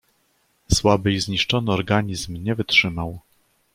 [0.73, 3.19] Słaby i zniszczony organizm nie wytrzymał.